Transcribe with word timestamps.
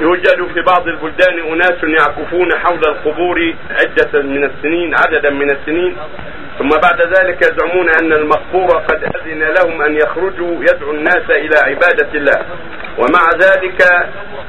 يوجد 0.00 0.52
في 0.54 0.60
بعض 0.60 0.88
البلدان 0.88 1.52
أناس 1.52 1.84
يعكفون 2.00 2.48
حول 2.58 2.80
القبور 2.88 3.54
عدة 3.70 4.22
من 4.22 4.44
السنين 4.44 4.94
عددا 4.94 5.30
من 5.30 5.50
السنين. 5.50 5.96
ثم 6.58 6.68
بعد 6.68 7.00
ذلك 7.00 7.42
يزعمون 7.42 7.88
أن 8.02 8.12
المقبور 8.12 8.68
قد 8.68 9.04
أذن 9.04 9.42
لهم 9.42 9.82
أن 9.82 9.94
يخرجوا 9.94 10.54
يدعو 10.60 10.90
الناس 10.90 11.30
إلى 11.30 11.56
عبادة 11.64 12.08
الله. 12.14 12.46
ومع 12.98 13.30
ذلك 13.34 13.82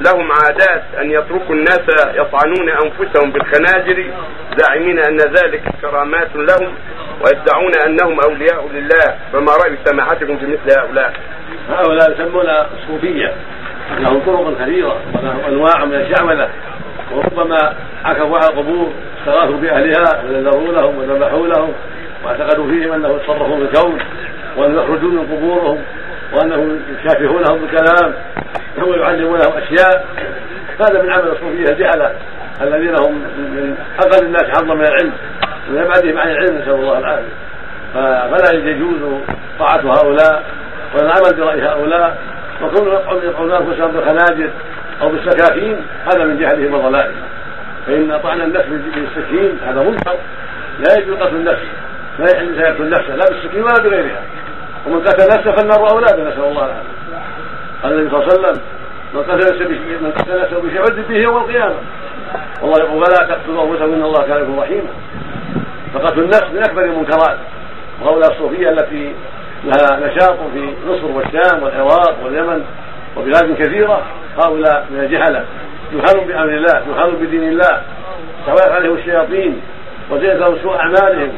لهم 0.00 0.32
عادات 0.32 0.82
أن 1.00 1.10
يتركوا 1.10 1.54
الناس 1.54 2.14
يطعنون 2.14 2.68
أنفسهم 2.68 3.32
بالخناجر 3.32 4.10
زاعمين 4.56 4.98
أن 4.98 5.18
ذلك 5.18 5.62
كرامات 5.80 6.30
لهم 6.34 6.74
ويدعون 7.24 7.72
أنهم 7.86 8.20
أولياء 8.20 8.68
لله. 8.74 9.18
فما 9.32 9.52
رأي 9.52 9.78
سماحتكم 9.84 10.38
في 10.38 10.46
مثل 10.46 10.78
هؤلاء؟ 10.80 11.12
هؤلاء 11.68 12.12
يسمون 12.12 12.46
الصوفية 12.48 13.32
لهم 13.90 14.20
طرق 14.26 14.60
كثيرة 14.60 14.96
ولهم 15.14 15.40
أنواع 15.48 15.84
من 15.84 15.94
الشعوذة 15.94 16.48
وربما 17.12 17.74
عكفوا 18.04 18.38
على 18.38 18.46
القبور 18.46 18.92
استغاثوا 19.18 19.56
بأهلها 19.56 20.22
ونذروا 20.24 20.72
لهم 20.72 20.98
وذبحوا 20.98 21.46
لهم 21.46 21.72
واعتقدوا 22.24 22.66
فيهم 22.66 22.92
أنه 22.92 23.08
يتصرفون 23.08 23.66
في 23.66 23.78
الكون 23.78 23.98
وأن 24.56 24.74
يخرجون 24.74 25.14
من 25.14 25.26
قبورهم 25.26 25.82
وأنه 26.32 26.78
يشافهونهم 27.04 27.60
بالكلام 27.60 28.14
ويعلمونهم 28.82 29.52
أشياء. 29.56 30.06
هذا 30.80 31.02
من 31.02 31.12
عمل 31.12 31.28
الصوفية 31.28 31.68
الجهلة 31.68 32.12
الذين 32.60 32.94
هم 33.06 33.14
من 33.36 33.76
أقل 33.98 34.26
الناس 34.26 34.44
حظا 34.44 34.74
من 34.74 34.86
العلم 34.86 35.12
من 35.70 35.78
أبعدهم 35.78 36.18
عن 36.18 36.28
العلم 36.28 36.58
نسأل 36.58 36.74
الله 36.74 36.98
العافية. 36.98 37.34
فلا 38.30 38.70
يجوز 38.70 39.20
طاعة 39.58 39.80
هؤلاء 39.80 40.44
ولا 40.94 41.06
العمل 41.06 41.36
برأي 41.36 41.62
هؤلاء. 41.62 42.18
وكونهم 42.62 43.00
يطعنون 43.22 43.52
أنفسهم 43.52 43.92
بالخناجر 43.92 44.50
أو 45.02 45.08
بالسكاكين 45.08 45.76
هذا 46.04 46.24
من 46.24 46.38
جهلهم 46.38 46.74
وضلالهم 46.74 47.22
فإن 47.86 48.20
طعن 48.22 48.40
النفس 48.40 48.66
بالسكين 48.66 49.58
هذا 49.66 49.82
منكر. 49.82 50.16
لا 50.78 50.98
يجوز 50.98 51.16
قتل 51.16 51.36
النفس. 51.36 51.62
لا 52.18 52.24
يحل 52.24 52.44
الانسان 52.44 52.72
يقتل 52.72 52.90
نفسه. 52.90 53.16
لا 53.16 53.24
بالسكين 53.30 53.62
ولا 53.62 53.82
بغيرها. 53.82 54.22
ومن 54.86 55.00
قتل 55.00 55.26
نفسه 55.26 55.52
فالنار 55.52 55.90
اولاده 55.90 56.30
نسأل 56.30 56.44
الله 56.44 56.64
العافية. 56.64 56.88
قال 57.82 57.92
النبي 57.92 58.10
صلى 58.10 58.18
الله 58.18 58.32
عليه 58.32 58.40
وسلم 58.40 58.62
من 59.14 59.22
قتل 59.22 59.36
نفسه 59.36 59.68
من 60.02 60.12
قتل 60.12 60.40
نفسه 60.40 60.60
بشيء 60.60 60.80
عذب 60.80 61.08
به 61.08 61.16
يوم 61.16 61.36
القيامة. 61.36 61.74
والله 62.62 62.78
يقول 62.78 63.04
فلا 63.04 63.26
تقتلوا 63.26 63.64
أنفسكم 63.64 63.92
إن 63.92 64.02
الله 64.02 64.22
كان 64.22 64.42
بكم 64.42 64.60
رحيما. 64.60 64.88
فقتل 65.94 66.20
النفس 66.20 66.50
من 66.52 66.62
أكبر 66.62 66.84
المنكرات. 66.84 67.38
وهؤلاء 68.02 68.32
الصوفية 68.32 68.70
التي 68.70 69.14
لها 69.64 70.06
نشاط 70.06 70.36
في 70.54 70.74
مصر 70.86 71.06
والشام 71.06 71.62
والعراق 71.62 72.16
واليمن 72.24 72.64
وبلاد 73.16 73.54
كثيرة 73.58 74.02
هؤلاء 74.44 74.86
من 74.90 75.00
الجهلة. 75.00 75.44
يخالون 75.92 76.26
بأمر 76.26 76.48
الله 76.48 76.82
يخالون 76.90 77.14
بدين 77.14 77.42
الله 77.42 77.82
سواء 78.46 78.72
عليهم 78.72 78.94
الشياطين 78.94 79.60
وزينت 80.10 80.42
سوء 80.62 80.76
أعمالهم 80.76 81.32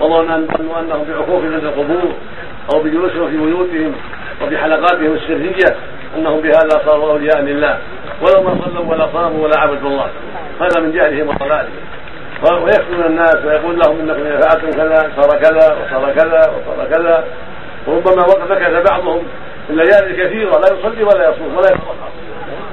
وظنوا 0.00 0.80
أنهم 0.80 1.04
بعكوف 1.08 1.44
عند 1.44 1.64
القبور 1.64 2.12
أو 2.74 2.82
بجلوسهم 2.82 3.30
في 3.30 3.36
بيوتهم 3.36 3.92
وبحلقاتهم 4.42 5.12
السرية 5.12 5.76
أنهم 6.16 6.40
بهذا 6.40 6.82
صاروا 6.86 7.10
اولياء 7.10 7.40
لله 7.40 7.78
ولو 8.22 8.42
ما 8.42 8.56
صلوا 8.64 8.86
ولا 8.86 9.08
صاموا 9.12 9.44
ولا 9.44 9.60
عبدوا 9.60 9.88
الله. 9.88 10.08
هذا 10.60 10.80
من 10.80 10.92
جهلهم 10.92 11.28
وضلالهم. 11.28 11.70
ويفتن 12.64 13.06
الناس 13.06 13.36
ويقول 13.44 13.78
لهم 13.78 14.00
إنكم 14.00 14.20
إذا 14.20 14.40
فعلتم 14.40 14.70
كذا 14.70 15.12
صار 15.16 15.38
كذا 15.38 15.76
وصار 15.76 16.12
كذا 16.12 16.38
وصار 16.38 16.86
كذا. 16.90 17.24
وربما 17.86 18.22
مكث 18.50 18.90
بعضهم. 18.90 19.22
الليالي 19.70 20.06
الكثيره 20.06 20.50
لا 20.50 20.78
يصلي 20.78 21.04
ولا 21.04 21.30
يصوم 21.30 21.56
ولا 21.56 21.68
يتطهر 21.68 22.10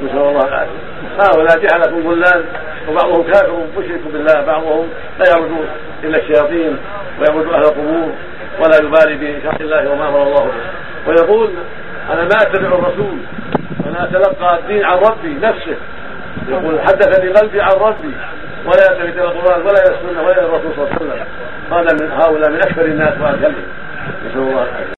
نسأل 0.03 0.17
الله 0.17 0.47
العافية. 0.47 0.80
هؤلاء 1.19 1.58
جهلة 1.59 2.09
ضلال 2.09 2.45
وبعضهم 2.89 3.23
كافر 3.23 3.67
مشرك 3.78 4.02
بالله 4.13 4.41
بعضهم 4.41 4.88
لا 5.19 5.25
يعبد 5.30 5.52
إلا 6.03 6.17
الشياطين 6.17 6.78
ويعبد 7.19 7.53
أهل 7.53 7.61
القبور 7.61 8.12
ولا 8.59 8.78
يبالي 8.84 9.40
بشرع 9.40 9.57
الله 9.62 9.91
وما 9.91 10.09
أمر 10.09 10.23
الله 10.23 10.44
به. 10.44 10.51
ويقول 11.07 11.50
أنا 12.09 12.22
ما 12.22 12.38
أتبع 12.41 12.67
الرسول. 12.67 13.17
أنا 13.85 14.03
أتلقى 14.03 14.59
الدين 14.59 14.85
عن 14.85 14.97
ربي 14.97 15.34
نفسه. 15.41 15.78
يقول 16.50 16.81
حدثني 16.81 17.29
قلبي 17.29 17.62
عن 17.62 17.72
ربي. 17.72 18.13
ولا 18.66 18.84
يلتفت 18.91 19.17
إلى 19.17 19.23
القرآن 19.23 19.62
ولا 19.62 19.72
إلى 19.72 19.96
السنة 19.96 20.23
ولا 20.23 20.40
إلى 20.40 20.47
الرسول 20.47 20.72
صلى 20.75 20.84
الله 20.84 20.90
عليه 20.91 21.01
وسلم. 21.01 21.25
هذا 21.72 22.06
من 22.06 22.12
هؤلاء 22.12 22.50
من 22.50 22.57
أكثر 22.57 22.85
الناس 22.85 23.13
واكلهم 23.22 23.66
نسأل 24.25 24.40
الله 24.40 24.63
العافية. 24.63 24.94